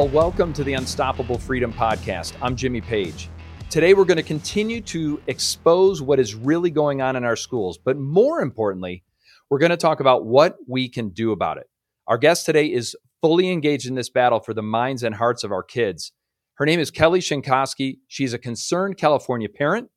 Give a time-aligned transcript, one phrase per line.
[0.00, 2.32] Well, welcome to the Unstoppable Freedom Podcast.
[2.40, 3.28] I'm Jimmy Page.
[3.68, 7.76] Today, we're going to continue to expose what is really going on in our schools,
[7.76, 9.04] but more importantly,
[9.50, 11.68] we're going to talk about what we can do about it.
[12.06, 15.52] Our guest today is fully engaged in this battle for the minds and hearts of
[15.52, 16.12] our kids.
[16.54, 17.98] Her name is Kelly Schenkoske.
[18.08, 19.90] She's a concerned California parent,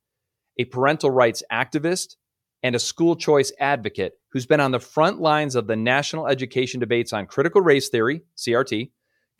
[0.59, 2.17] a parental rights activist,
[2.61, 6.81] and a school choice advocate who's been on the front lines of the national education
[6.81, 8.89] debates on critical race theory, CRT,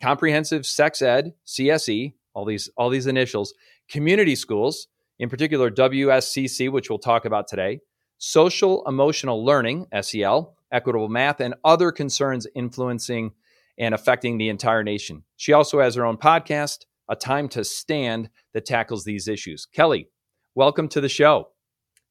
[0.00, 3.54] comprehensive sex ed, CSE, all these all these initials,
[3.88, 7.80] community schools, in particular WSCC, which we'll talk about today,
[8.18, 13.32] social emotional learning, SEL, equitable math, and other concerns influencing
[13.78, 15.24] and affecting the entire nation.
[15.36, 19.66] She also has her own podcast, A Time to Stand, that tackles these issues.
[19.66, 20.08] Kelly,
[20.54, 21.48] welcome to the show.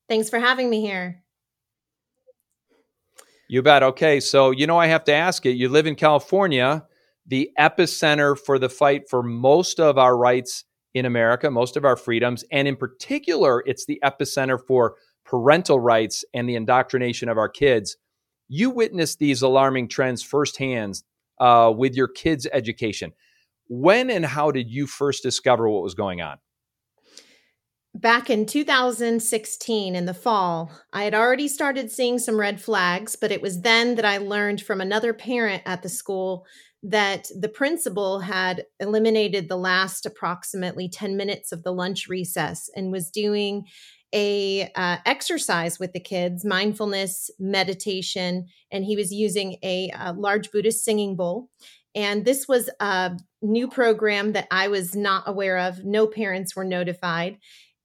[0.10, 1.24] Thanks for having me here.
[3.48, 3.84] You bet.
[3.84, 4.20] Okay.
[4.20, 5.52] So, you know, I have to ask it.
[5.52, 6.86] you live in California
[7.26, 11.96] the epicenter for the fight for most of our rights in America, most of our
[11.96, 12.44] freedoms.
[12.52, 17.98] And in particular, it's the epicenter for parental rights and the indoctrination of our kids.
[18.50, 21.02] You witnessed these alarming trends firsthand
[21.40, 23.14] uh, with your kids' education.
[23.68, 26.38] When and how did you first discover what was going on?
[27.96, 33.32] Back in 2016 in the fall, I had already started seeing some red flags, but
[33.32, 36.46] it was then that I learned from another parent at the school
[36.84, 42.92] that the principal had eliminated the last approximately 10 minutes of the lunch recess and
[42.92, 43.66] was doing
[44.14, 50.52] a uh, exercise with the kids mindfulness meditation and he was using a, a large
[50.52, 51.50] buddhist singing bowl.
[51.96, 55.84] And this was a new program that i was not aware of.
[55.84, 57.38] No parents were notified.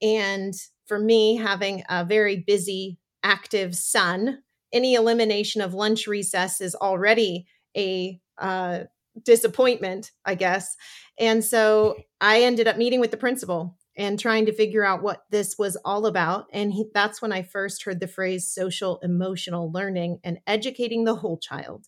[0.02, 0.54] And
[0.86, 4.42] for me having a very busy active son
[4.72, 8.80] any elimination of lunch recess is already a uh,
[9.24, 10.76] disappointment, I guess.
[11.18, 15.24] And so I ended up meeting with the principal and trying to figure out what
[15.30, 16.46] this was all about.
[16.52, 21.16] And he, that's when I first heard the phrase social emotional learning and educating the
[21.16, 21.86] whole child.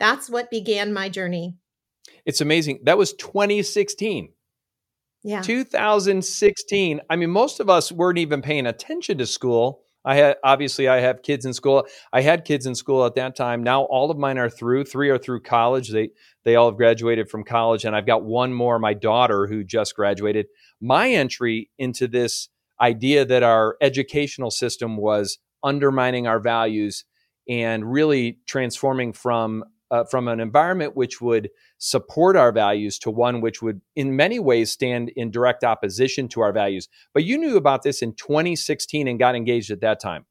[0.00, 1.56] That's what began my journey.
[2.26, 2.80] It's amazing.
[2.84, 4.32] That was 2016.
[5.22, 5.42] Yeah.
[5.42, 7.00] 2016.
[7.08, 11.00] I mean, most of us weren't even paying attention to school I had obviously I
[11.00, 11.86] have kids in school.
[12.12, 13.62] I had kids in school at that time.
[13.62, 14.84] Now all of mine are through.
[14.84, 15.90] Three are through college.
[15.90, 16.10] They
[16.44, 19.94] they all have graduated from college, and I've got one more, my daughter, who just
[19.94, 20.46] graduated.
[20.80, 22.48] My entry into this
[22.80, 27.04] idea that our educational system was undermining our values
[27.48, 33.40] and really transforming from uh, from an environment which would support our values to one
[33.40, 36.88] which would, in many ways, stand in direct opposition to our values.
[37.12, 40.26] But you knew about this in 2016 and got engaged at that time.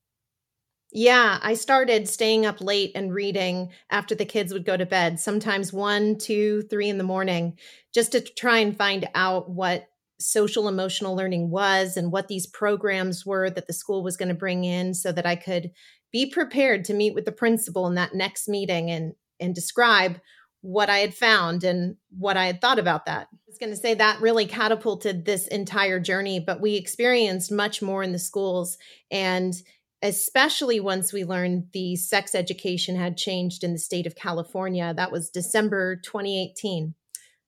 [0.91, 5.19] Yeah, I started staying up late and reading after the kids would go to bed,
[5.19, 7.59] sometimes one, two, three in the morning,
[7.93, 9.87] just to try and find out what
[10.19, 14.35] social emotional learning was and what these programs were that the school was going to
[14.35, 15.71] bring in so that I could
[16.11, 20.19] be prepared to meet with the principal in that next meeting and and describe
[20.61, 23.27] what I had found and what I had thought about that.
[23.31, 27.81] I was going to say that really catapulted this entire journey, but we experienced much
[27.81, 28.77] more in the schools.
[29.09, 29.53] And
[30.01, 35.11] especially once we learned the sex education had changed in the state of California, that
[35.11, 36.93] was December 2018.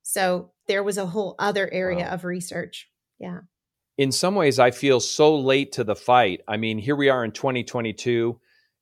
[0.03, 2.12] So there was a whole other area wow.
[2.12, 2.90] of research.
[3.19, 3.40] Yeah.
[3.97, 6.41] In some ways, I feel so late to the fight.
[6.47, 8.40] I mean, here we are in 2022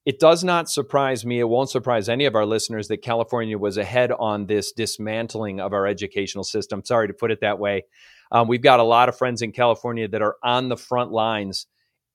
[0.10, 3.78] it does not surprise me, it won't surprise any of our listeners that California was
[3.78, 6.84] ahead on this dismantling of our educational system.
[6.84, 7.86] Sorry to put it that way.
[8.32, 11.68] Um, we've got a lot of friends in California that are on the front lines,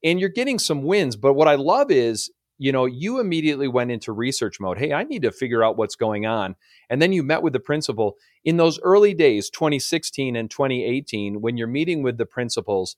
[0.03, 1.15] and you're getting some wins.
[1.15, 4.79] But what I love is, you know, you immediately went into research mode.
[4.79, 6.57] Hey, I need to figure out what's going on.
[6.91, 8.17] And then you met with the principal.
[8.45, 12.97] In those early days, 2016 and 2018, when you're meeting with the principals,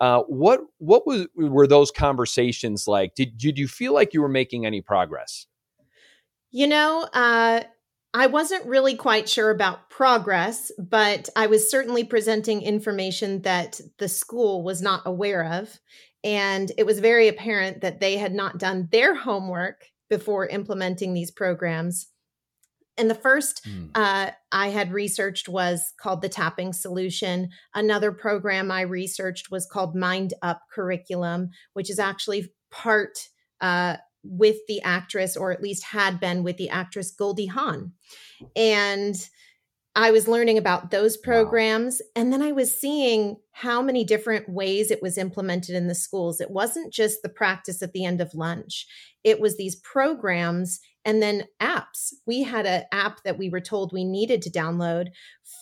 [0.00, 3.14] uh, what what was were those conversations like?
[3.14, 5.46] Did did you feel like you were making any progress?
[6.50, 7.62] You know, uh,
[8.14, 14.08] I wasn't really quite sure about progress, but I was certainly presenting information that the
[14.08, 15.78] school was not aware of,
[16.24, 21.30] and it was very apparent that they had not done their homework before implementing these
[21.30, 22.06] programs.
[22.98, 23.90] And the first mm.
[23.94, 27.50] uh, I had researched was called the Tapping Solution.
[27.74, 33.28] Another program I researched was called Mind Up Curriculum, which is actually part
[33.60, 37.92] uh, with the actress, or at least had been with the actress Goldie Hawn.
[38.56, 39.16] And
[39.94, 42.00] I was learning about those programs.
[42.00, 42.22] Wow.
[42.22, 46.40] And then I was seeing how many different ways it was implemented in the schools.
[46.40, 48.86] It wasn't just the practice at the end of lunch,
[49.24, 52.12] it was these programs and then apps.
[52.26, 55.06] We had an app that we were told we needed to download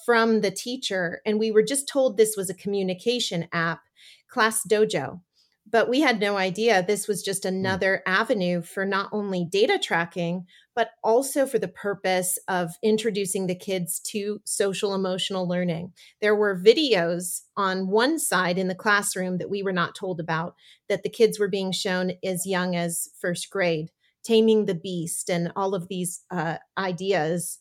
[0.04, 3.82] from the teacher, and we were just told this was a communication app,
[4.28, 5.20] Class Dojo
[5.68, 7.48] but we had no idea this was just hmm.
[7.48, 13.54] another avenue for not only data tracking but also for the purpose of introducing the
[13.54, 19.50] kids to social emotional learning there were videos on one side in the classroom that
[19.50, 20.54] we were not told about
[20.88, 23.90] that the kids were being shown as young as first grade
[24.26, 27.58] taming the beast and all of these uh, ideas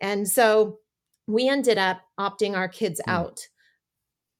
[0.00, 0.78] and so
[1.26, 3.12] we ended up opting our kids mm.
[3.12, 3.48] out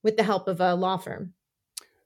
[0.03, 1.35] with the help of a law firm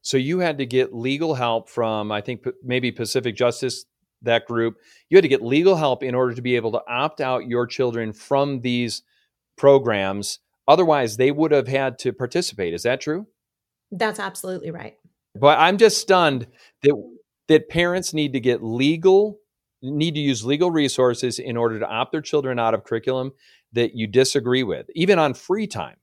[0.02, 3.84] so you had to get legal help from, I think, maybe Pacific Justice,
[4.20, 4.76] that group.
[5.08, 7.66] You had to get legal help in order to be able to opt out your
[7.66, 9.02] children from these
[9.56, 10.40] programs.
[10.66, 12.74] Otherwise, they would have had to participate.
[12.74, 13.26] Is that true?
[13.92, 14.96] That's absolutely right.
[15.34, 16.46] But I'm just stunned
[16.82, 16.94] that
[17.48, 19.38] that parents need to get legal
[19.82, 23.32] need to use legal resources in order to opt their children out of curriculum
[23.72, 25.96] that you disagree with, even on free time.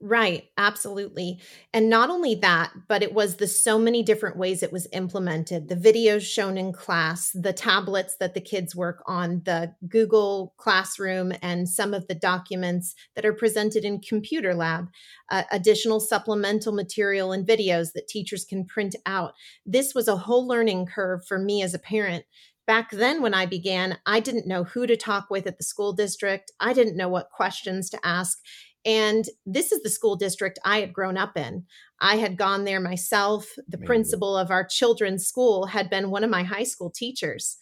[0.00, 1.40] Right, absolutely.
[1.72, 5.68] And not only that, but it was the so many different ways it was implemented.
[5.68, 11.32] The videos shown in class, the tablets that the kids work on, the Google Classroom,
[11.40, 14.88] and some of the documents that are presented in Computer Lab,
[15.30, 19.32] uh, additional supplemental material and videos that teachers can print out.
[19.64, 22.26] This was a whole learning curve for me as a parent
[22.66, 25.92] back then when I began, I didn't know who to talk with at the school
[25.92, 26.52] district.
[26.60, 28.38] I didn't know what questions to ask.
[28.86, 31.64] And this is the school district I had grown up in.
[32.00, 33.48] I had gone there myself.
[33.56, 33.86] The Amazing.
[33.86, 37.56] principal of our children's school had been one of my high school teachers.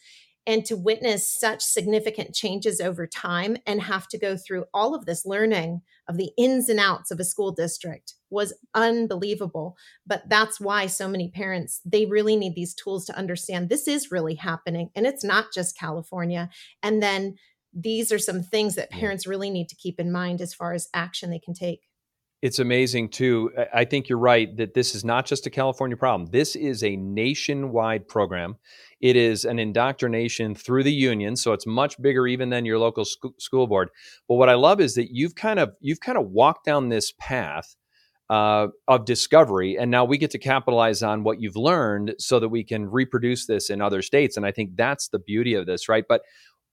[0.45, 5.07] And to witness such significant changes over time and have to go through all of
[5.07, 9.77] this learning of the ins and outs of a school district was unbelievable.
[10.05, 14.11] But that's why so many parents, they really need these tools to understand this is
[14.11, 14.91] really happening.
[14.97, 16.51] And it's not just California.
[16.83, 17.37] And then
[17.73, 20.89] these are some things that parents really need to keep in mind as far as
[20.93, 21.83] action they can take.
[22.43, 23.53] It's amazing too.
[23.73, 26.29] I think you're right that this is not just a California problem.
[26.33, 28.57] This is a nationwide program.
[29.01, 33.05] It is an indoctrination through the union, so it's much bigger even than your local
[33.05, 33.91] sc- school board.
[34.29, 37.13] But what I love is that you've kind of you've kind of walked down this
[37.21, 37.77] path
[38.29, 42.49] uh, of discovery, and now we get to capitalize on what you've learned so that
[42.49, 44.37] we can reproduce this in other states.
[44.37, 46.05] And I think that's the beauty of this, right?
[46.09, 46.23] But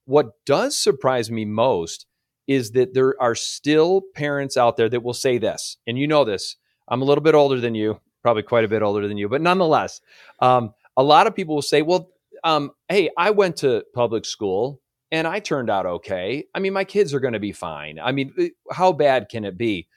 [0.06, 2.08] what does surprise me most
[2.50, 6.26] is that there are still parents out there that will say this, and you know
[6.26, 6.56] this.
[6.88, 9.40] I'm a little bit older than you, probably quite a bit older than you, but
[9.40, 10.02] nonetheless,
[10.40, 12.10] um, a lot of people will say, "Well,
[12.44, 14.82] um, hey, I went to public school
[15.12, 16.46] and I turned out okay.
[16.56, 18.00] I mean, my kids are going to be fine.
[18.00, 19.88] I mean, eh, how bad can it be?"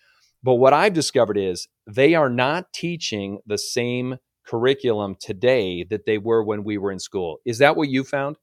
[0.42, 6.18] But what I've discovered is they are not teaching the same curriculum today that they
[6.18, 7.38] were when we were in school.
[7.46, 8.36] Is that what you found?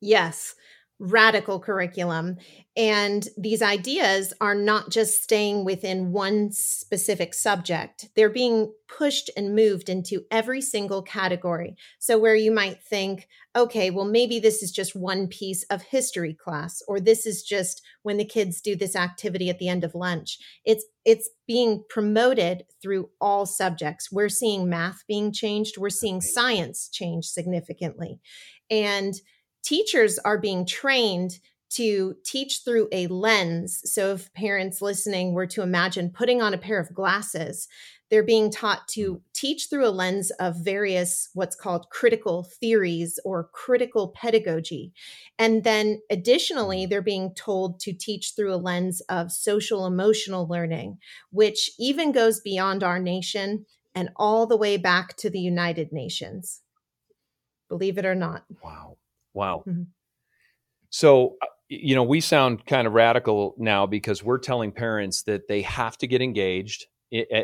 [0.00, 0.54] Yes,
[1.00, 2.36] radical curriculum.
[2.76, 9.54] And these ideas are not just staying within one specific subject, they're being pushed and
[9.54, 11.74] moved into every single category.
[11.98, 16.34] So, where you might think, okay, well, maybe this is just one piece of history
[16.34, 19.94] class, or this is just when the kids do this activity at the end of
[19.94, 20.38] lunch.
[20.64, 24.12] It's it's being promoted through all subjects.
[24.12, 28.20] We're seeing math being changed, we're seeing science change significantly.
[28.70, 29.14] And
[29.62, 31.38] teachers are being trained
[31.70, 33.80] to teach through a lens.
[33.84, 37.68] So, if parents listening were to imagine putting on a pair of glasses,
[38.10, 39.20] they're being taught to mm.
[39.32, 44.92] teach through a lens of various what's called critical theories or critical pedagogy.
[45.38, 46.90] And then additionally, mm.
[46.90, 50.98] they're being told to teach through a lens of social emotional learning,
[51.30, 53.64] which even goes beyond our nation
[53.94, 56.62] and all the way back to the United Nations.
[57.68, 58.44] Believe it or not.
[58.62, 58.96] Wow.
[59.34, 59.64] Wow.
[59.66, 59.82] Mm-hmm.
[60.90, 65.46] So, uh, you know, we sound kind of radical now because we're telling parents that
[65.48, 66.86] they have to get engaged.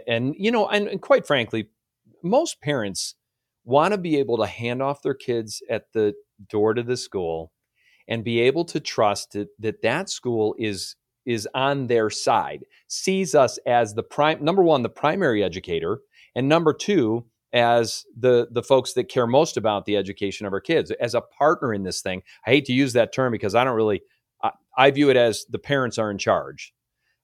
[0.09, 1.69] And, you know, and, and quite frankly,
[2.23, 3.15] most parents
[3.65, 6.15] want to be able to hand off their kids at the
[6.49, 7.53] door to the school
[8.09, 13.35] and be able to trust that that, that school is is on their side sees
[13.35, 15.99] us as the prime number one the primary educator
[16.35, 20.61] and number two as the the folks that care most about the education of our
[20.61, 20.91] kids.
[21.01, 23.77] As a partner in this thing i hate to use that term because i don't
[23.77, 24.03] really
[24.43, 26.73] i, I view it as the parents are in charge.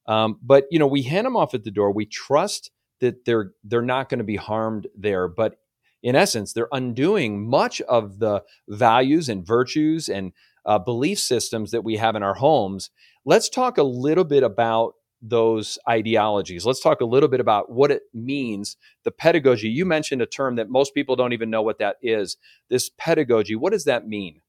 [0.06, 1.92] Um, but you know we hand them off at the door.
[1.92, 5.28] We trust that they're they're not going to be harmed there.
[5.28, 5.56] But
[6.02, 10.32] in essence they're undoing much of the values and virtues and
[10.64, 12.90] uh, belief systems that we have in our homes.
[13.24, 16.66] Let's talk a little bit about those ideologies.
[16.66, 18.76] Let's talk a little bit about what it means.
[19.04, 22.36] The pedagogy, you mentioned a term that most people don't even know what that is.
[22.68, 24.40] This pedagogy, what does that mean?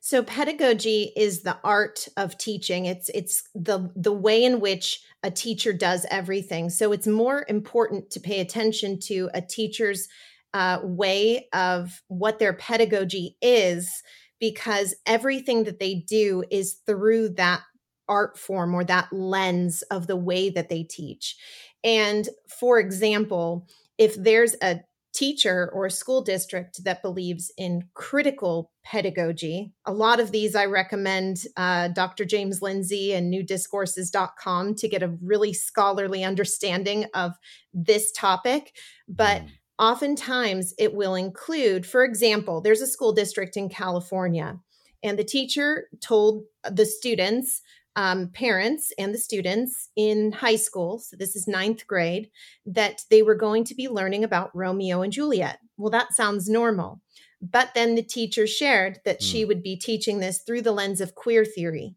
[0.00, 2.84] So pedagogy is the art of teaching.
[2.84, 6.68] It's it's the the way in which a teacher does everything.
[6.68, 10.08] So it's more important to pay attention to a teacher's
[10.52, 14.02] uh, way of what their pedagogy is
[14.38, 17.62] because everything that they do is through that
[18.08, 21.36] art form or that lens of the way that they teach.
[21.82, 23.68] And for example,
[23.98, 24.80] if there's a
[25.14, 29.72] teacher or a school district that believes in critical pedagogy.
[29.86, 32.24] A lot of these I recommend uh, Dr.
[32.24, 37.32] James Lindsay and newdiscourses.com to get a really scholarly understanding of
[37.72, 38.74] this topic.
[39.08, 39.48] But mm.
[39.78, 44.58] oftentimes it will include, for example, there's a school district in California,
[45.02, 47.62] and the teacher told the students
[47.96, 52.30] um, parents and the students in high school, so this is ninth grade,
[52.66, 55.58] that they were going to be learning about Romeo and Juliet.
[55.76, 57.00] Well, that sounds normal.
[57.40, 59.22] But then the teacher shared that mm.
[59.22, 59.48] she hmm.
[59.48, 61.94] would be teaching this through the lens of queer theory,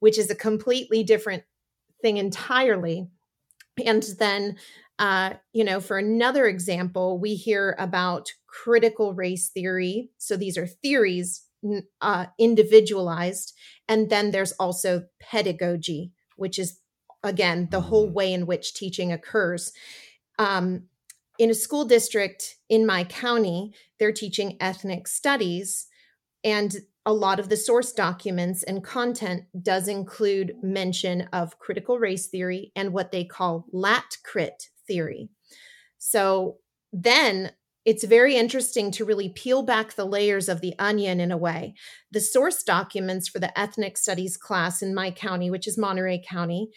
[0.00, 1.44] which is a completely different
[2.00, 3.08] thing entirely.
[3.84, 4.56] And then,
[4.98, 10.10] uh, you know, for another example, we hear about critical race theory.
[10.16, 11.45] So these are theories
[12.00, 13.52] uh, individualized.
[13.88, 16.80] And then there's also pedagogy, which is,
[17.22, 18.12] again, the whole mm.
[18.12, 19.72] way in which teaching occurs.
[20.38, 20.84] Um,
[21.38, 25.86] in a school district in my county, they're teaching ethnic studies.
[26.42, 32.26] And a lot of the source documents and content does include mention of critical race
[32.26, 35.28] theory and what they call lat crit theory.
[35.98, 36.58] So
[36.92, 37.52] then
[37.86, 41.74] it's very interesting to really peel back the layers of the onion in a way.
[42.10, 46.68] The source documents for the ethnic studies class in my county, which is Monterey County,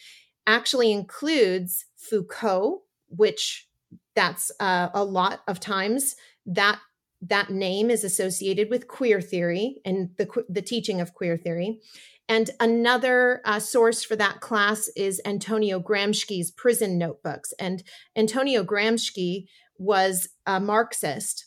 [0.46, 3.68] actually includes Foucault, which
[4.16, 6.80] that's uh, a lot of times that
[7.22, 11.82] that name is associated with queer theory and the the teaching of queer theory.
[12.30, 17.54] And another uh, source for that class is Antonio Gramsci's prison notebooks.
[17.60, 17.82] And
[18.16, 19.48] Antonio Gramsci
[19.80, 21.46] was a Marxist,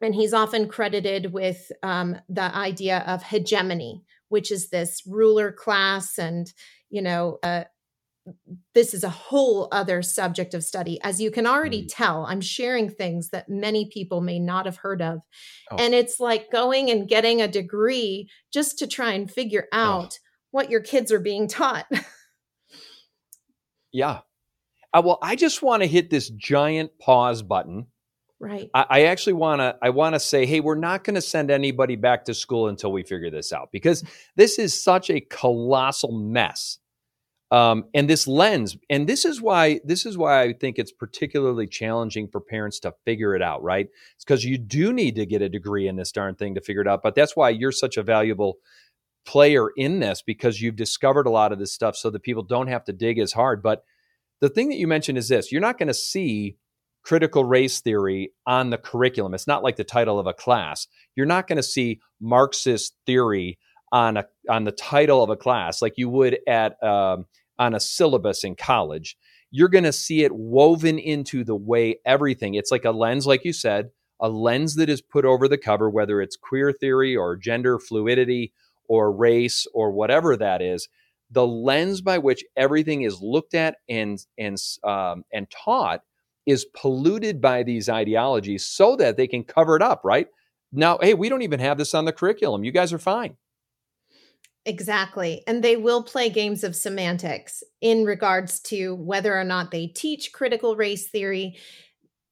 [0.00, 6.18] and he's often credited with um, the idea of hegemony, which is this ruler class,
[6.18, 6.52] and
[6.90, 7.64] you know, uh,
[8.74, 10.98] this is a whole other subject of study.
[11.02, 11.88] As you can already mm.
[11.90, 15.20] tell, I'm sharing things that many people may not have heard of,
[15.70, 15.76] oh.
[15.78, 19.78] and it's like going and getting a degree just to try and figure oh.
[19.78, 20.24] out oh.
[20.50, 21.86] what your kids are being taught.
[23.92, 24.20] yeah,
[24.92, 27.86] uh, well, I just want to hit this giant pause button.
[28.40, 28.70] Right.
[28.72, 29.76] I, I actually want to.
[29.82, 32.92] I want to say, hey, we're not going to send anybody back to school until
[32.92, 34.04] we figure this out because
[34.36, 36.78] this is such a colossal mess.
[37.50, 41.66] Um, and this lens, and this is why this is why I think it's particularly
[41.66, 43.62] challenging for parents to figure it out.
[43.62, 43.88] Right?
[44.14, 46.82] It's because you do need to get a degree in this darn thing to figure
[46.82, 47.02] it out.
[47.02, 48.58] But that's why you're such a valuable
[49.26, 52.68] player in this because you've discovered a lot of this stuff, so that people don't
[52.68, 53.62] have to dig as hard.
[53.62, 53.82] But
[54.40, 56.56] the thing that you mentioned is this you're not going to see
[57.02, 59.34] critical race theory on the curriculum.
[59.34, 60.86] It's not like the title of a class.
[61.16, 63.58] You're not going to see Marxist theory
[63.92, 67.24] on a on the title of a class like you would at um,
[67.58, 69.16] on a syllabus in college.
[69.50, 72.54] You're going to see it woven into the way everything.
[72.54, 73.90] It's like a lens, like you said,
[74.20, 78.52] a lens that is put over the cover, whether it's queer theory or gender fluidity
[78.88, 80.88] or race or whatever that is
[81.30, 86.00] the lens by which everything is looked at and and um, and taught
[86.46, 90.28] is polluted by these ideologies so that they can cover it up right?
[90.72, 92.64] Now hey we don't even have this on the curriculum.
[92.64, 93.36] You guys are fine.
[94.68, 95.42] Exactly.
[95.46, 100.32] And they will play games of semantics in regards to whether or not they teach
[100.32, 101.56] critical race theory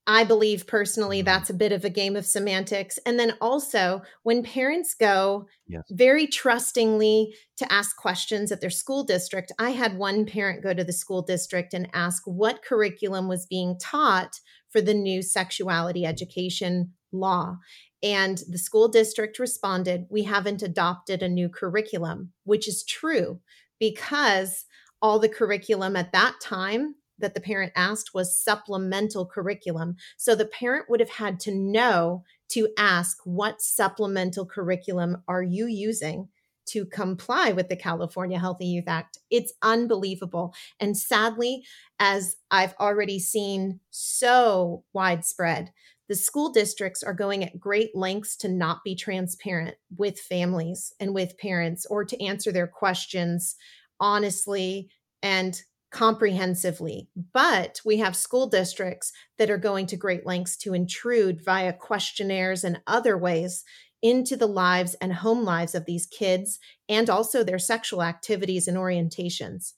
[0.06, 1.26] I believe personally mm-hmm.
[1.26, 2.98] that's a bit of a game of semantics.
[3.04, 5.82] And then also, when parents go yes.
[5.90, 10.84] very trustingly to ask questions at their school district, I had one parent go to
[10.84, 16.92] the school district and ask what curriculum was being taught for the new sexuality education
[17.12, 17.56] law.
[18.02, 23.40] And the school district responded, We haven't adopted a new curriculum, which is true
[23.80, 24.64] because
[25.02, 29.96] all the curriculum at that time that the parent asked was supplemental curriculum.
[30.16, 35.66] So the parent would have had to know to ask, what supplemental curriculum are you
[35.66, 36.28] using
[36.66, 39.18] to comply with the California Healthy Youth Act?
[39.30, 40.54] It's unbelievable.
[40.80, 41.64] And sadly,
[41.98, 45.72] as I've already seen so widespread,
[46.08, 51.14] the school districts are going at great lengths to not be transparent with families and
[51.14, 53.56] with parents or to answer their questions
[53.98, 54.88] honestly
[55.22, 57.08] and comprehensively.
[57.32, 62.64] But we have school districts that are going to great lengths to intrude via questionnaires
[62.64, 63.64] and other ways
[64.02, 68.76] into the lives and home lives of these kids and also their sexual activities and
[68.76, 69.72] orientations.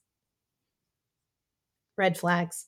[1.96, 2.66] Red flags.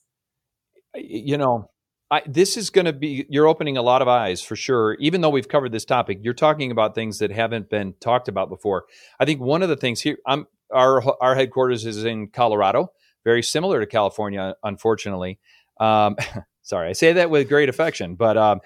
[0.95, 1.69] You know,
[2.11, 5.21] I, this is going to be you're opening a lot of eyes for sure even
[5.21, 8.83] though we've covered this topic you're talking about things that haven't been talked about before
[9.21, 12.91] i think one of the things here i'm our our headquarters is in colorado
[13.23, 15.39] very similar to california unfortunately.
[15.79, 16.15] Um,
[16.63, 18.59] sorry i say that with great affection but um,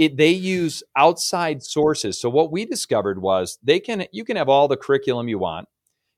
[0.00, 2.18] it, they use outside sources.
[2.18, 5.68] So what we discovered was they can you can have all the curriculum you want.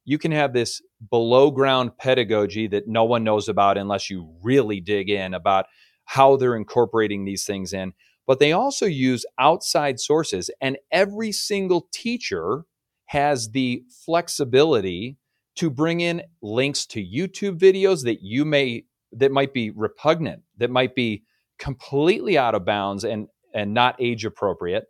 [0.04, 4.80] You can have this below ground pedagogy that no one knows about unless you really
[4.80, 5.66] dig in about
[6.04, 7.92] how they're incorporating these things in.
[8.24, 12.64] But they also use outside sources, and every single teacher
[13.06, 15.18] has the flexibility
[15.56, 20.70] to bring in links to YouTube videos that you may that might be repugnant, that
[20.70, 21.24] might be
[21.58, 24.84] completely out of bounds and and not age appropriate.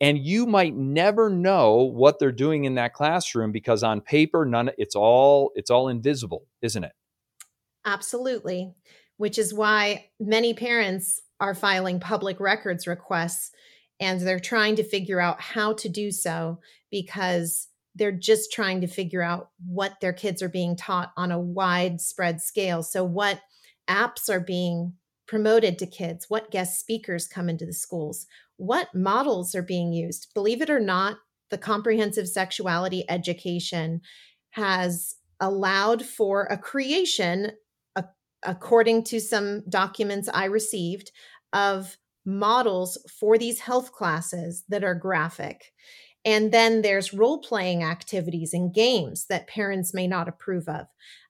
[0.00, 4.70] And you might never know what they're doing in that classroom because on paper, none
[4.78, 6.92] it's all it's all invisible, isn't it?
[7.84, 8.74] Absolutely
[9.18, 13.50] which is why many parents are filing public records requests
[14.00, 16.58] and they're trying to figure out how to do so
[16.90, 17.67] because
[17.98, 22.40] they're just trying to figure out what their kids are being taught on a widespread
[22.40, 22.82] scale.
[22.82, 23.40] So, what
[23.88, 24.94] apps are being
[25.26, 26.26] promoted to kids?
[26.28, 28.26] What guest speakers come into the schools?
[28.56, 30.28] What models are being used?
[30.34, 31.18] Believe it or not,
[31.50, 34.00] the comprehensive sexuality education
[34.50, 37.52] has allowed for a creation
[38.44, 41.12] according to some documents I received,
[41.52, 45.72] of models for these health classes that are graphic.
[46.28, 50.86] And then there's role playing activities and games that parents may not approve of.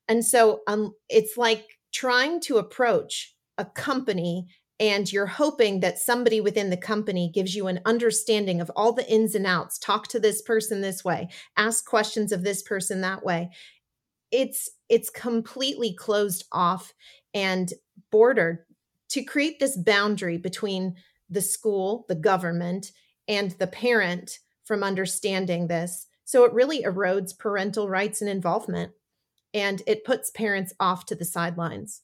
[0.09, 4.49] And so um, it's like trying to approach a company
[4.81, 9.09] and you're hoping that somebody within the company gives you an understanding of all the
[9.09, 9.79] ins and outs.
[9.79, 13.51] Talk to this person this way, ask questions of this person that way
[14.31, 16.93] it's it's completely closed off
[17.35, 17.73] and
[18.11, 18.65] bordered
[19.11, 20.97] to create this boundary between
[21.31, 22.93] the school, the government,
[23.27, 26.07] and the parent from understanding this.
[26.25, 28.93] So it really erodes parental rights and involvement
[29.55, 32.03] and it puts parents off to the sidelines.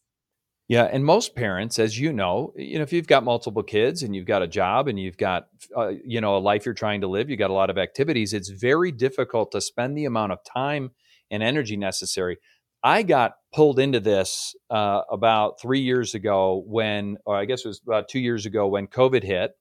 [0.67, 4.17] Yeah, and most parents, as you know, you know, if you've got multiple kids and
[4.17, 7.07] you've got a job and you've got, uh, you know, a life you're trying to
[7.07, 8.33] live, you've got a lot of activities.
[8.33, 10.93] It's very difficult to spend the amount of time
[11.31, 12.39] and energy necessary.
[12.83, 17.69] I got pulled into this uh, about three years ago when, or I guess it
[17.69, 19.53] was about two years ago when COVID hit.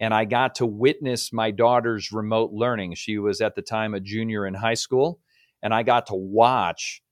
[0.00, 2.94] And I got to witness my daughter's remote learning.
[2.94, 5.20] She was at the time a junior in high school.
[5.62, 7.02] And I got to watch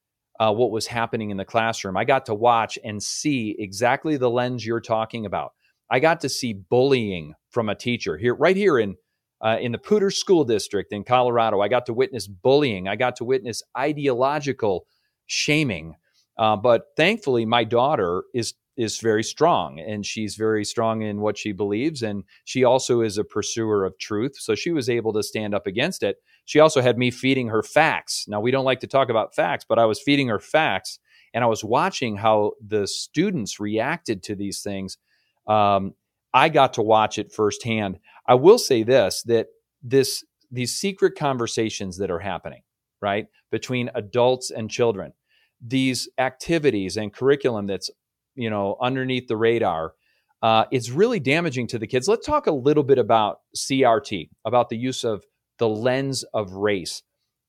[0.41, 1.97] uh, what was happening in the classroom.
[1.97, 5.53] I got to watch and see exactly the lens you're talking about.
[5.91, 8.97] I got to see bullying from a teacher here, right here in
[9.43, 11.61] uh, in the Poudre School District in Colorado.
[11.61, 12.87] I got to witness bullying.
[12.89, 14.87] I got to witness ideological
[15.27, 15.97] shaming.
[16.39, 21.37] Uh, but thankfully, my daughter is is very strong, and she's very strong in what
[21.37, 24.37] she believes, and she also is a pursuer of truth.
[24.39, 26.17] So she was able to stand up against it.
[26.47, 28.27] She also had me feeding her facts.
[28.29, 30.99] Now we don't like to talk about facts, but I was feeding her facts,
[31.35, 34.99] and I was watching how the students reacted to these things.
[35.47, 35.95] Um,
[36.35, 37.99] I got to watch it firsthand.
[38.27, 39.49] I will say this that
[39.83, 42.63] this these secret conversations that are happening,
[43.01, 45.13] right, between adults and children,
[45.61, 47.91] these activities and curriculum that's
[48.35, 49.95] you know underneath the radar,
[50.43, 52.09] uh, it's really damaging to the kids.
[52.09, 55.25] Let's talk a little bit about CRT, about the use of
[55.59, 57.03] the lens of race.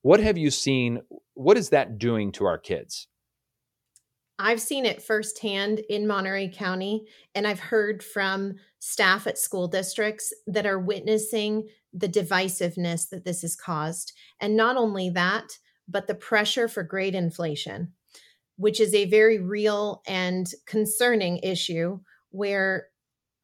[0.04, 1.02] What have you seen?
[1.34, 3.08] What is that doing to our kids?
[4.40, 10.34] I've seen it firsthand in Monterey County, and I've heard from staff at school districts
[10.48, 14.14] that are witnessing the divisiveness that this has caused.
[14.42, 15.46] And not only that,
[15.88, 17.94] but the pressure for grade inflation,
[18.58, 22.88] which is a very real and concerning issue where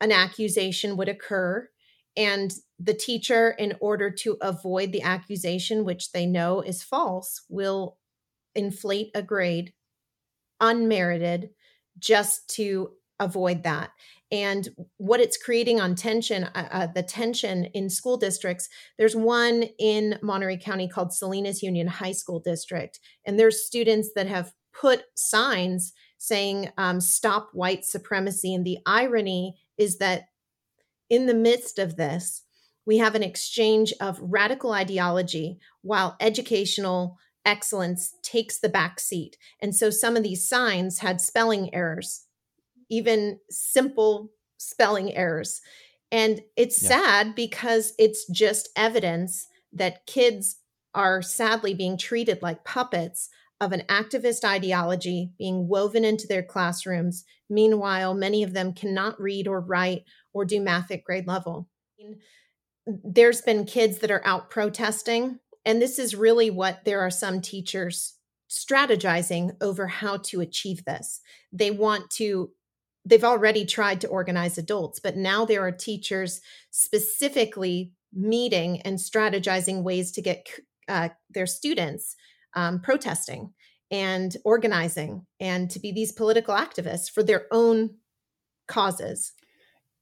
[0.01, 1.67] an accusation would occur
[2.15, 7.97] and the teacher in order to avoid the accusation which they know is false will
[8.55, 9.73] inflate a grade
[10.59, 11.49] unmerited
[11.97, 13.91] just to avoid that.
[14.31, 19.63] And what it's creating on tension uh, uh, the tension in school districts there's one
[19.79, 25.03] in monterey county called salinas union high school district and there's students that have put
[25.15, 30.29] signs saying um, stop white supremacy and the irony is that
[31.10, 32.43] in the midst of this
[32.86, 39.38] we have an exchange of radical ideology while educational excellence takes the back seat.
[39.62, 42.25] And so some of these signs had spelling errors,
[42.89, 45.62] even simple spelling errors.
[46.12, 46.89] And it's yeah.
[46.89, 50.58] sad because it's just evidence that kids
[50.95, 53.29] are sadly being treated like puppets
[53.61, 57.25] of an activist ideology being woven into their classrooms.
[57.49, 61.67] Meanwhile, many of them cannot read or write or do math at grade level.
[62.85, 67.41] There's been kids that are out protesting, and this is really what there are some
[67.41, 68.15] teachers
[68.49, 71.21] strategizing over how to achieve this.
[71.51, 72.51] They want to
[73.05, 79.83] they've already tried to organize adults, but now there are teachers specifically meeting and strategizing
[79.83, 80.47] ways to get
[80.87, 82.15] uh, their students
[82.55, 83.53] um, protesting
[83.91, 87.91] and organizing and to be these political activists for their own
[88.67, 89.33] causes.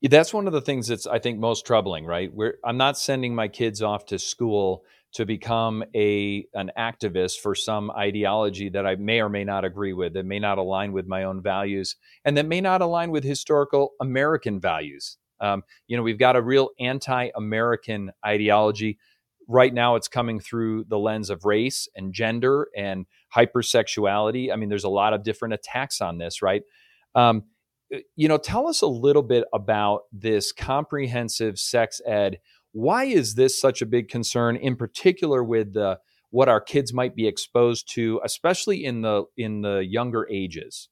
[0.02, 2.32] That's one of the things that's I think most troubling, right?
[2.34, 4.84] Where I'm not sending my kids off to school
[5.14, 9.94] to become a an activist for some ideology that I may or may not agree
[9.94, 13.24] with, that may not align with my own values, and that may not align with
[13.24, 15.18] historical American values.
[15.40, 19.00] Um, you know, we've got a real anti-American ideology
[19.48, 23.06] right now it's coming through the lens of race and gender and
[23.36, 24.52] hypersexuality.
[24.52, 26.64] I mean, there's a lot of different attacks on this, right?
[27.16, 27.44] Um,
[27.94, 32.40] uh, you know, tell us a little bit about this comprehensive sex ed.
[32.74, 37.16] Why is this such a big concern, in particular with the what our kids might
[37.16, 40.90] be exposed to, especially in the in the younger ages?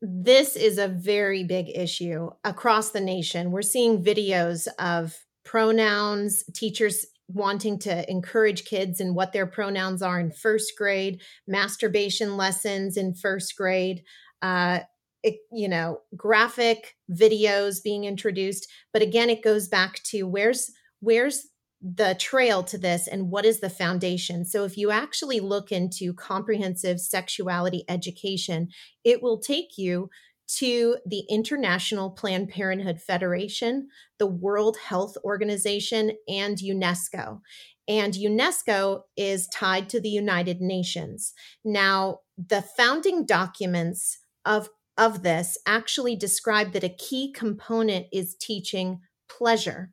[0.00, 3.50] This is a very big issue across the nation.
[3.50, 10.20] We're seeing videos of pronouns, teachers wanting to encourage kids and what their pronouns are
[10.20, 14.02] in first grade, masturbation lessons in first grade,
[14.42, 14.80] uh,
[15.22, 18.68] it, you know, graphic videos being introduced.
[18.92, 21.46] But again, it goes back to where's where's
[21.80, 24.44] the trail to this and what is the foundation.
[24.44, 28.68] So, if you actually look into comprehensive sexuality education,
[29.04, 30.10] it will take you
[30.56, 37.40] to the International Planned Parenthood Federation, the World Health Organization, and UNESCO.
[37.86, 41.32] And UNESCO is tied to the United Nations.
[41.64, 49.00] Now, the founding documents of, of this actually describe that a key component is teaching
[49.28, 49.92] pleasure.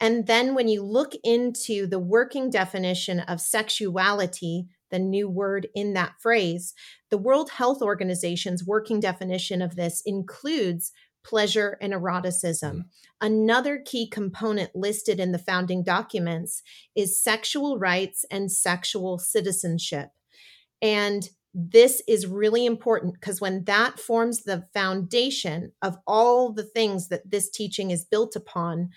[0.00, 5.92] And then when you look into the working definition of sexuality, the new word in
[5.94, 6.74] that phrase,
[7.10, 12.76] the World Health Organization's working definition of this includes pleasure and eroticism.
[12.76, 12.84] Mm.
[13.20, 16.62] Another key component listed in the founding documents
[16.96, 20.08] is sexual rights and sexual citizenship.
[20.80, 27.08] And this is really important because when that forms the foundation of all the things
[27.08, 28.90] that this teaching is built upon,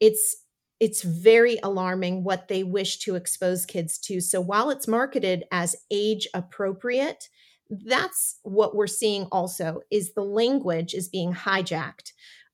[0.00, 0.41] it's
[0.82, 4.20] it's very alarming what they wish to expose kids to.
[4.20, 7.28] So while it's marketed as age appropriate,
[7.70, 12.10] that's what we're seeing also is the language is being hijacked.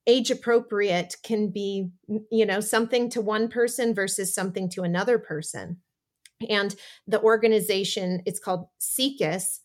[0.06, 5.18] Age appropriate can be, mm, you know, something to one person versus something to another
[5.18, 5.78] person.
[6.50, 6.74] And
[7.06, 9.60] the organization, it's called SIECUS,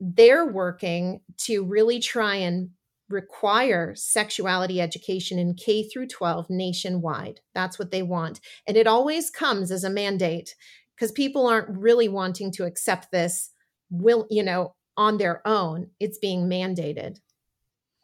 [0.00, 2.72] they're working to really try and
[3.12, 7.40] require sexuality education in K through 12 nationwide.
[7.54, 8.40] That's what they want.
[8.66, 10.54] And it always comes as a mandate
[10.96, 13.50] because people aren't really wanting to accept this
[13.90, 15.90] will, you know, on their own.
[16.00, 17.18] It's being mandated.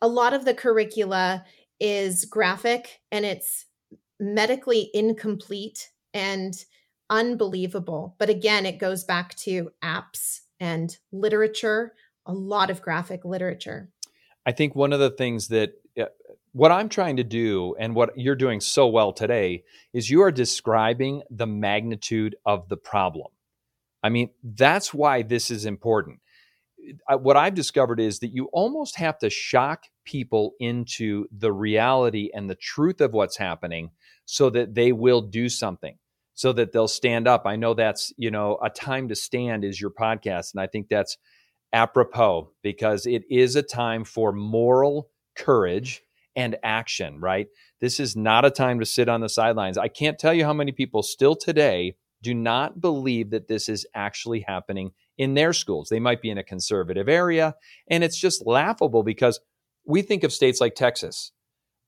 [0.01, 1.45] A lot of the curricula
[1.81, 3.67] is graphic and it's
[4.21, 6.55] medically incomplete and
[7.11, 8.17] unbelievable.
[8.19, 11.95] But again, it goes back to apps and literature,
[12.27, 13.91] a lot of graphic literature.
[14.49, 16.07] I think one of the things that uh,
[16.53, 20.33] what I'm trying to do and what you're doing so well today is you are
[20.33, 23.27] describing the magnitude of the problem.
[24.03, 26.21] I mean, that's why this is important.
[27.11, 32.49] What I've discovered is that you almost have to shock people into the reality and
[32.49, 33.91] the truth of what's happening
[34.25, 35.99] so that they will do something
[36.33, 37.43] so that they'll stand up.
[37.47, 40.89] I know that's, you know, a time to stand is your podcast and I think
[40.89, 41.19] that's
[41.73, 46.03] apropos because it is a time for moral courage
[46.37, 47.49] and action, right?
[47.81, 49.79] This is not a time to sit on the sidelines.
[49.79, 53.87] I can't tell you how many people still today do not believe that this is
[53.95, 55.89] actually happening in their schools.
[55.89, 57.55] They might be in a conservative area,
[57.89, 59.41] and it's just laughable because
[59.85, 61.33] we think of states like Texas.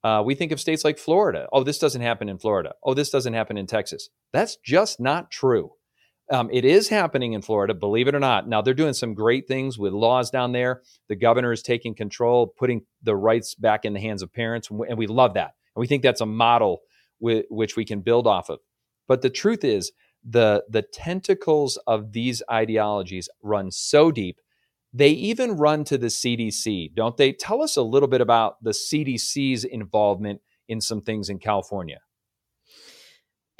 [0.03, 1.47] Uh, we think of states like Florida.
[1.53, 2.75] Oh, this doesn't happen in Florida.
[2.83, 4.09] Oh, this doesn't happen in Texas.
[4.33, 5.73] That's just not true.
[6.31, 8.49] Um, it is happening in Florida, believe it or not.
[8.49, 10.83] Now, they're doing some great things with laws down there.
[11.09, 14.97] The governor is taking control, putting the rights back in the hands of parents, and
[14.97, 15.55] we love that.
[15.75, 16.83] And we think that's a model
[17.19, 18.61] which we can build off of.
[19.09, 19.90] But the truth is,
[20.25, 24.38] the, the tentacles of these ideologies run so deep,
[24.93, 27.33] they even run to the CDC, don't they?
[27.33, 31.99] Tell us a little bit about the CDC's involvement in some things in California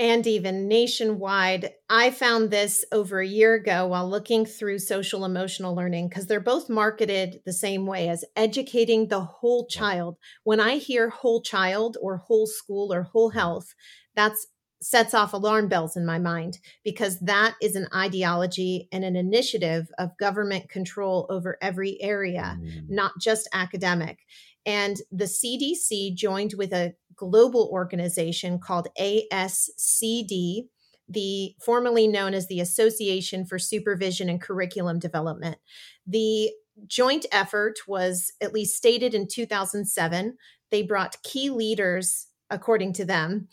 [0.00, 1.72] and even nationwide.
[1.90, 6.40] I found this over a year ago while looking through social emotional learning because they're
[6.40, 10.16] both marketed the same way as educating the whole child.
[10.42, 13.74] When I hear whole child or whole school or whole health,
[14.16, 14.46] that's
[14.82, 19.90] sets off alarm bells in my mind because that is an ideology and an initiative
[19.98, 22.88] of government control over every area, mm.
[22.88, 24.20] not just academic.
[24.64, 30.62] And the CDC joined with a global organization called ASCD,
[31.06, 35.59] the formerly known as the Association for Supervision and Curriculum Development.
[36.06, 36.50] The
[36.87, 40.38] joint effort was at least stated in 2007.
[40.70, 43.48] They brought key leaders, according to them,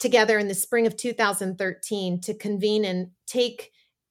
[0.00, 3.70] together in the spring of 2013 to convene and take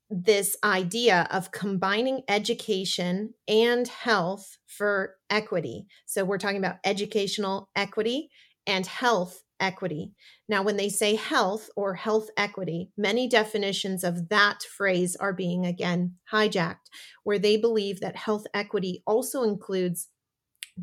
[0.09, 5.87] this idea of combining education and health for equity.
[6.05, 8.29] So we're talking about educational equity
[8.67, 10.13] and health equity.
[10.47, 15.65] Now, when they say health or health equity, many definitions of that phrase are being
[15.65, 16.91] again hijacked,
[17.23, 20.09] where they believe that health equity also includes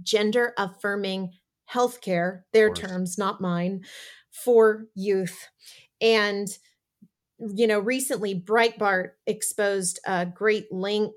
[0.03, 1.33] gender affirming
[1.73, 3.83] healthcare, their terms, not mine,
[4.33, 5.49] for youth.
[6.01, 6.49] And
[7.39, 11.13] you know, recently Breitbart exposed a great link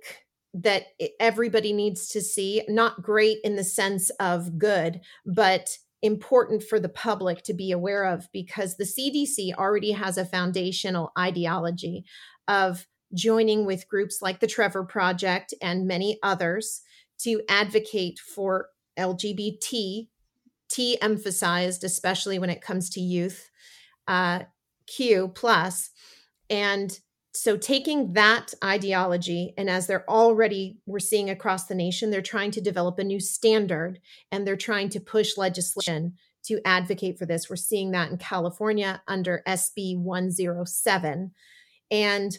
[0.54, 0.88] that
[1.20, 2.64] everybody needs to see.
[2.68, 8.06] Not great in the sense of good, but important for the public to be aware
[8.06, 12.06] of because the CDC already has a foundational ideology
[12.48, 16.82] of joining with groups like the Trevor Project and many others
[17.20, 20.08] to advocate for LGBT,
[20.70, 23.50] T emphasized, especially when it comes to youth,
[24.08, 24.42] uh,
[24.86, 25.90] Q plus.
[26.50, 26.98] And
[27.42, 32.52] so taking that ideology and as they're already we're seeing across the nation they're trying
[32.52, 34.00] to develop a new standard
[34.32, 37.50] and they're trying to push legislation to advocate for this.
[37.50, 41.32] We're seeing that in california under sb 107
[41.92, 42.38] and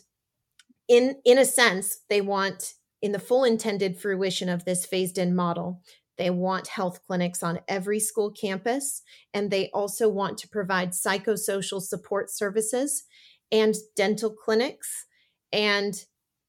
[0.89, 5.35] in in a sense they want in the full intended fruition of this phased in
[5.35, 5.83] model
[6.17, 11.81] they want health clinics on every school campus and they also want to provide psychosocial
[11.81, 13.05] support services
[13.51, 15.07] and dental clinics.
[15.53, 15.95] And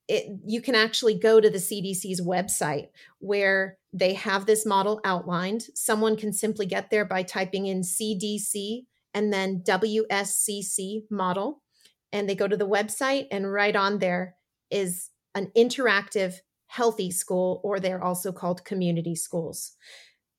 [0.07, 2.87] it, you can actually go to the CDC's website
[3.19, 5.63] where they have this model outlined.
[5.75, 11.61] Someone can simply get there by typing in CDC and then WSCC model.
[12.11, 14.35] And they go to the website, and right on there
[14.71, 16.35] is an interactive
[16.65, 19.75] healthy school, or they're also called community schools.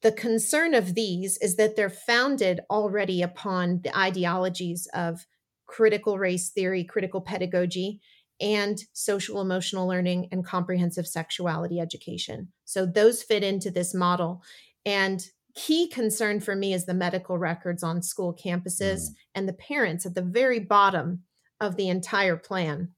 [0.02, 5.26] The concern of these is that they're founded already upon the ideologies of
[5.70, 8.00] critical race theory, critical pedagogy,
[8.40, 12.48] and social emotional learning and comprehensive sexuality education.
[12.64, 14.42] So those fit into this model.
[14.84, 19.14] And key concern for me is the medical records on school campuses mm.
[19.34, 21.22] and the parents at the very bottom
[21.60, 22.88] of the entire plan.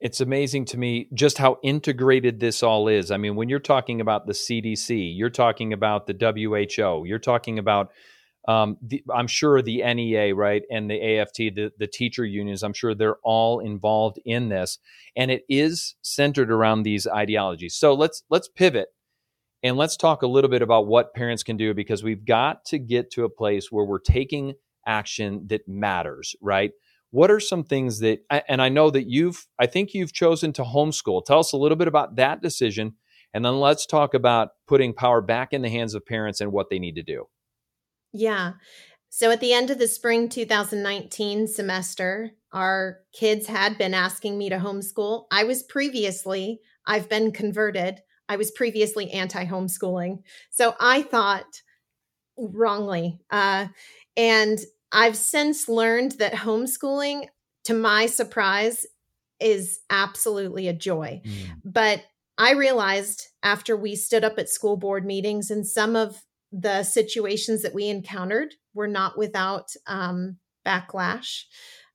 [0.00, 3.10] It's amazing to me just how integrated this all is.
[3.10, 7.58] I mean, when you're talking about the CDC, you're talking about the WHO, you're talking
[7.58, 7.90] about
[8.48, 12.72] um, the, I'm sure the NEA, right, and the AFT, the, the teacher unions, I'm
[12.72, 14.78] sure they're all involved in this,
[15.14, 17.74] and it is centered around these ideologies.
[17.74, 18.88] So let's let's pivot
[19.62, 22.78] and let's talk a little bit about what parents can do because we've got to
[22.78, 24.54] get to a place where we're taking
[24.86, 26.70] action that matters, right?
[27.10, 30.62] What are some things that, and I know that you've, I think you've chosen to
[30.62, 31.24] homeschool.
[31.24, 32.94] Tell us a little bit about that decision,
[33.34, 36.70] and then let's talk about putting power back in the hands of parents and what
[36.70, 37.26] they need to do.
[38.12, 38.52] Yeah.
[39.10, 44.48] So at the end of the spring 2019 semester, our kids had been asking me
[44.50, 45.24] to homeschool.
[45.30, 48.00] I was previously, I've been converted.
[48.28, 50.22] I was previously anti homeschooling.
[50.50, 51.62] So I thought
[52.36, 53.18] wrongly.
[53.30, 53.68] Uh,
[54.16, 54.58] and
[54.92, 57.26] I've since learned that homeschooling,
[57.64, 58.86] to my surprise,
[59.40, 61.20] is absolutely a joy.
[61.24, 61.50] Mm.
[61.64, 62.04] But
[62.36, 67.62] I realized after we stood up at school board meetings and some of the situations
[67.62, 71.44] that we encountered were not without um, backlash.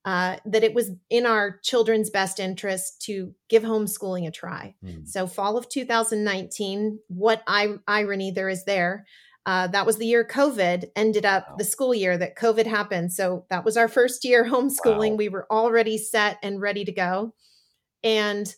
[0.06, 4.76] Uh, that it was in our children's best interest to give homeschooling a try.
[4.84, 5.08] Mm.
[5.08, 9.06] So, fall of 2019, what I- irony there is there.
[9.46, 11.56] Uh, that was the year COVID ended up wow.
[11.58, 13.14] the school year that COVID happened.
[13.14, 15.12] So, that was our first year homeschooling.
[15.12, 15.16] Wow.
[15.16, 17.34] We were already set and ready to go.
[18.04, 18.54] And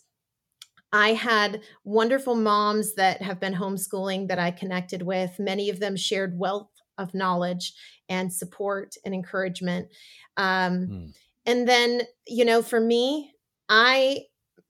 [0.92, 5.40] I had wonderful moms that have been homeschooling that I connected with.
[5.40, 7.74] Many of them shared wealth of knowledge
[8.08, 9.90] and support and encouragement.
[10.38, 11.14] Um, mm.
[11.46, 13.34] And then, you know, for me,
[13.68, 14.22] I,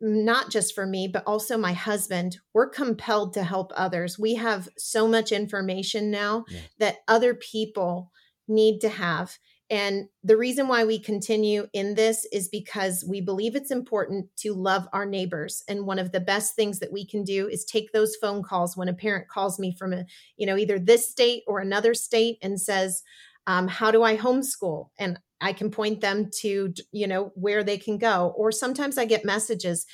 [0.01, 4.19] not just for me, but also my husband, we're compelled to help others.
[4.19, 6.61] We have so much information now yeah.
[6.79, 8.11] that other people
[8.47, 9.37] need to have.
[9.69, 14.53] And the reason why we continue in this is because we believe it's important to
[14.53, 15.63] love our neighbors.
[15.67, 18.77] And one of the best things that we can do is take those phone calls
[18.77, 20.05] when a parent calls me from a,
[20.37, 23.01] you know, either this state or another state and says,
[23.47, 24.89] um, how do I homeschool?
[24.99, 28.33] And I can point them to, you know, where they can go.
[28.37, 29.85] Or sometimes I get messages,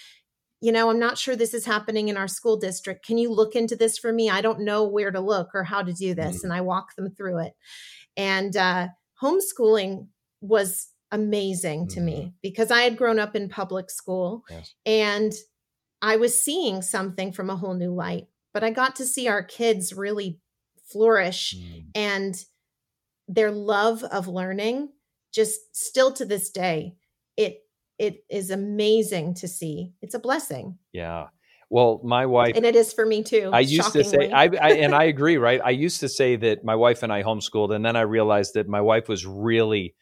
[0.62, 3.05] you know, I'm not sure this is happening in our school district.
[3.05, 4.29] Can you look into this for me?
[4.29, 6.38] I don't know where to look or how to do this.
[6.38, 6.45] Mm-hmm.
[6.47, 7.53] And I walk them through it.
[8.15, 8.89] And uh,
[9.21, 10.07] homeschooling
[10.41, 11.93] was amazing mm-hmm.
[11.93, 12.29] to me mm-hmm.
[12.41, 14.73] because I had grown up in public school yes.
[14.86, 15.34] and
[16.01, 18.27] I was seeing something from a whole new light.
[18.53, 20.39] But I got to see our kids really
[20.91, 21.86] flourish mm.
[21.95, 22.36] and
[23.27, 24.89] their love of learning
[25.34, 26.95] just still to this day
[27.38, 27.60] it
[27.97, 31.27] it is amazing to see it's a blessing yeah
[31.71, 34.71] well my wife and it is for me too i used to say I, I
[34.86, 35.60] and i agree right?
[35.63, 38.67] I used to say that my wife and i homeschooled and then i realized that
[38.67, 39.95] my wife was really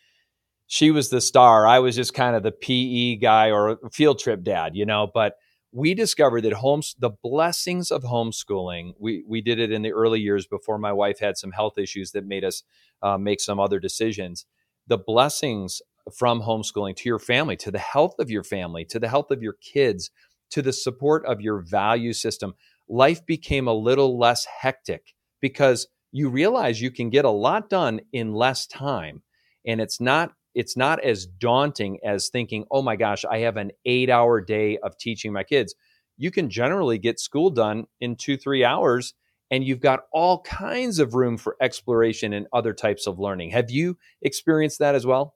[0.71, 1.65] she was the star.
[1.65, 5.07] I was just kind of the pe guy or field trip dad you know?
[5.11, 5.33] But
[5.71, 10.19] we discovered that homes the blessings of homeschooling we we did it in the early
[10.19, 12.63] years before my wife had some health issues that made us
[13.01, 14.45] uh, make some other decisions.
[14.87, 15.81] The blessings
[16.15, 19.41] from homeschooling to your family, to the health of your family, to the health of
[19.43, 20.09] your kids,
[20.51, 22.53] to the support of your value system,
[22.87, 28.01] life became a little less hectic because you realize you can get a lot done
[28.11, 29.21] in less time.
[29.65, 33.71] And it's not it's not as daunting as thinking, oh my gosh, I have an
[33.85, 35.75] eight hour day of teaching my kids.
[36.17, 39.13] You can generally get school done in two, three hours
[39.51, 43.51] and you've got all kinds of room for exploration and other types of learning.
[43.51, 45.35] Have you experienced that as well?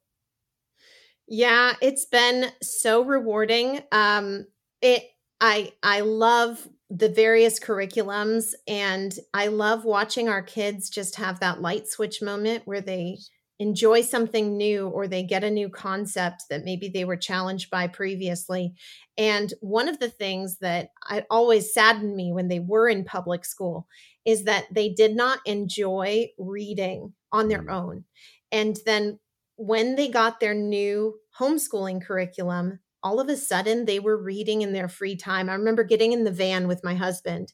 [1.27, 3.81] Yeah, it's been so rewarding.
[3.91, 4.45] Um,
[4.83, 5.03] it
[5.41, 11.59] I I love the various curriculums and I love watching our kids just have that
[11.59, 13.17] light switch moment where they
[13.57, 17.87] enjoy something new or they get a new concept that maybe they were challenged by
[17.87, 18.73] previously.
[19.17, 23.45] And one of the things that I always saddened me when they were in public
[23.45, 23.87] school
[24.25, 27.73] is that they did not enjoy reading on their mm.
[27.73, 28.03] own.
[28.51, 29.19] And then
[29.55, 34.73] when they got their new homeschooling curriculum, all of a sudden they were reading in
[34.73, 35.49] their free time.
[35.49, 37.53] I remember getting in the van with my husband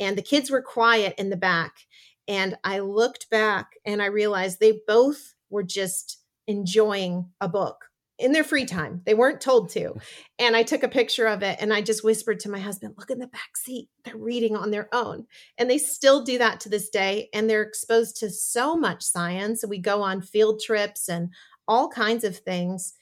[0.00, 1.86] and the kids were quiet in the back.
[2.26, 7.86] And I looked back and I realized they both were just enjoying a book
[8.18, 9.02] in their free time.
[9.06, 9.94] They weren't told to.
[10.40, 13.10] And I took a picture of it and I just whispered to my husband, look
[13.10, 13.88] in the back seat.
[14.04, 15.26] They're reading on their own.
[15.58, 17.28] And they still do that to this day.
[17.34, 19.64] And they're exposed to so much science.
[19.68, 21.30] We go on field trips and
[21.66, 22.94] all kinds of things.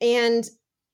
[0.00, 0.48] And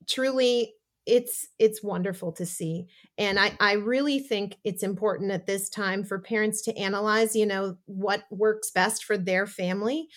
[0.09, 0.75] truly,
[1.07, 2.87] it's it's wonderful to see.
[3.17, 7.47] And I, I really think it's important at this time for parents to analyze you
[7.47, 10.09] know what works best for their family.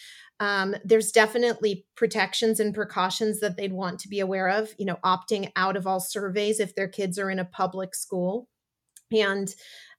[0.41, 4.97] Um, there's definitely protections and precautions that they'd want to be aware of you know
[5.05, 8.49] opting out of all surveys if their kids are in a public school.
[9.11, 9.53] And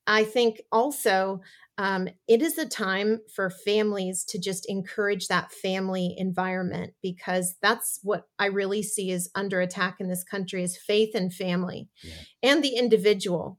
[0.06, 1.40] i think also
[1.82, 7.98] um, it is a time for families to just encourage that family environment because that's
[8.04, 12.14] what I really see is under attack in this country is faith and family yeah.
[12.40, 13.58] and the individual.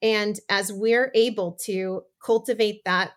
[0.00, 3.14] And as we're able to cultivate that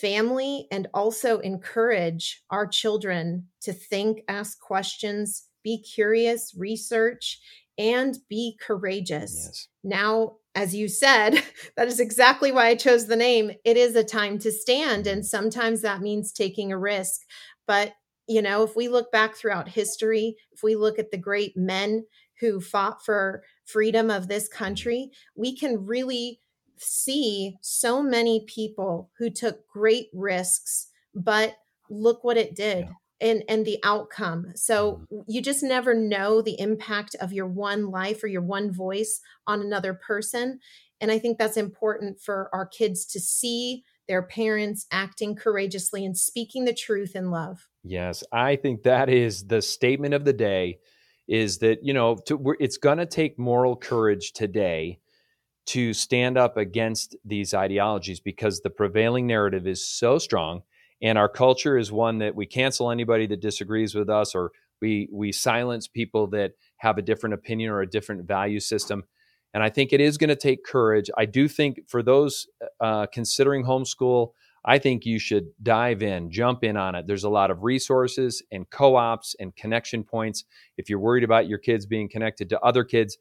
[0.00, 7.38] family and also encourage our children to think, ask questions, be curious, research,
[7.76, 9.44] and be courageous.
[9.44, 9.68] Yes.
[9.84, 11.42] Now, as you said,
[11.76, 13.52] that is exactly why I chose the name.
[13.64, 15.06] It is a time to stand.
[15.06, 15.26] And mm-hmm.
[15.26, 17.22] sometimes that means taking a risk.
[17.66, 17.94] But,
[18.28, 22.06] you know, if we look back throughout history, if we look at the great men
[22.40, 24.64] who fought for freedom of this mm-hmm.
[24.64, 26.40] country, we can really
[26.76, 31.56] see so many people who took great risks, but
[31.90, 32.88] look what it did.
[33.20, 35.20] And and the outcome so mm-hmm.
[35.26, 39.60] you just never know the impact of your one life or your one voice on
[39.60, 40.58] another person
[41.00, 46.16] and i think that's important for our kids to see their parents acting courageously and
[46.16, 50.78] speaking the truth in love yes i think that is the statement of the day
[51.28, 54.98] is that you know to, it's going to take moral courage today
[55.66, 60.62] to stand up against these ideologies because the prevailing narrative is so strong
[61.02, 65.08] and our culture is one that we cancel anybody that disagrees with us or we
[65.12, 69.04] we silence people that have a different opinion or a different value system.
[69.52, 71.10] And i think it is going to take courage.
[71.16, 72.46] I do think for those
[72.80, 74.32] uh, considering homeschool
[74.64, 77.06] i think you should dive in jump in on it.
[77.06, 80.44] There's a lot of resources and co-ops and connection points.
[80.76, 83.16] If you're worried about your kids being connected to other kids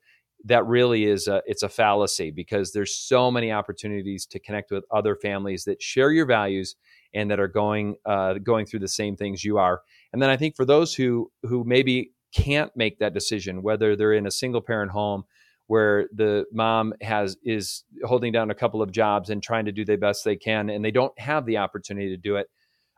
[0.46, 4.86] that really is a it's a fallacy because there's so many opportunities to connect with
[4.92, 6.76] other families that share your values
[7.14, 9.82] and that are going uh, going through the same things you are.
[10.14, 14.14] And then I think for those who who maybe can't make that decision, whether they're
[14.14, 15.24] in a single parent home
[15.68, 19.86] where the mom has is holding down a couple of jobs and trying to do
[19.86, 22.48] the best they can, and they don't have the opportunity to do it.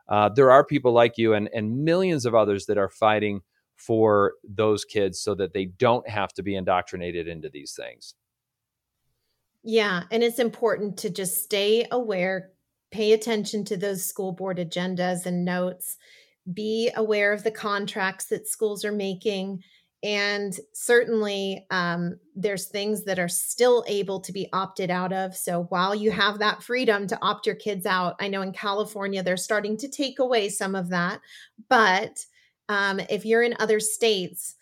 [0.08, 3.40] Uh, there are people like you and and millions of others that are fighting
[3.76, 8.14] for those kids so that they don't have to be indoctrinated into these things.
[9.64, 12.50] Yeah, and it's important to just stay aware,
[12.92, 15.96] pay attention to those school board agendas and notes,
[16.52, 19.62] be aware of the contracts that schools are making.
[20.04, 25.36] And certainly, um, there's things that are still able to be opted out of.
[25.36, 29.22] So while you have that freedom to opt your kids out, I know in California,
[29.22, 31.20] they're starting to take away some of that.
[31.68, 32.24] But
[32.68, 34.56] um, if you're in other states,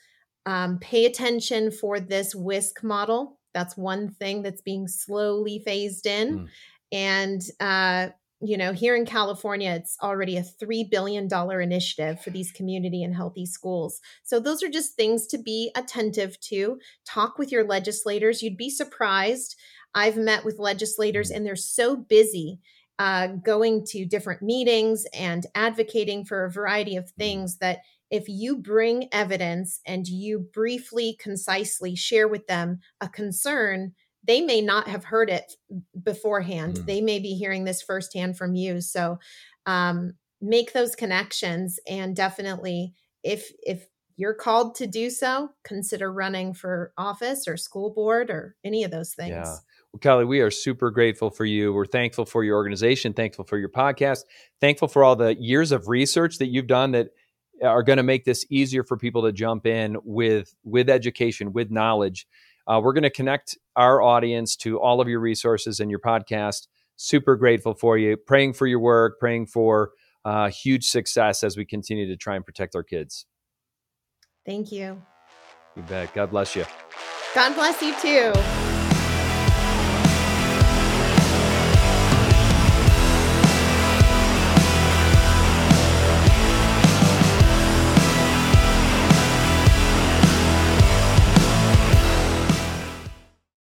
[0.45, 6.39] um, pay attention for this WISC model that's one thing that's being slowly phased in.
[6.39, 6.49] Mm.
[6.93, 8.13] And, uh,
[8.43, 11.29] you know, here in California, it's already a $3 billion
[11.61, 14.01] initiative for these community and healthy schools.
[14.25, 16.79] So, those are just things to be attentive to.
[17.05, 18.43] Talk with your legislators.
[18.43, 19.57] You'd be surprised.
[19.95, 21.37] I've met with legislators, mm.
[21.37, 22.61] and they're so busy
[22.99, 27.17] uh, going to different meetings and advocating for a variety of mm.
[27.19, 27.81] things that
[28.11, 33.93] if you bring evidence and you briefly, concisely share with them a concern,
[34.25, 35.55] they may not have heard it
[36.03, 36.75] beforehand.
[36.77, 36.87] Mm.
[36.87, 38.81] They may be hearing this firsthand from you.
[38.81, 39.19] So
[39.67, 46.53] um, make those connections and definitely if if you're called to do so, consider running
[46.53, 49.31] for office or school board or any of those things.
[49.31, 49.57] Yeah.
[49.93, 51.73] Well, Kelly, we are super grateful for you.
[51.73, 54.25] We're thankful for your organization, thankful for your podcast,
[54.61, 57.09] thankful for all the years of research that you've done that
[57.63, 61.71] are going to make this easier for people to jump in with with education, with
[61.71, 62.27] knowledge.
[62.71, 66.69] Uh, we're going to connect our audience to all of your resources and your podcast.
[66.95, 68.17] Super grateful for you.
[68.17, 69.19] Praying for your work.
[69.19, 69.91] Praying for
[70.25, 73.27] uh, huge success as we continue to try and protect our kids.
[74.47, 75.03] Thank you.
[75.75, 76.15] You bet.
[76.15, 76.65] God bless you.
[77.35, 78.70] God bless you too.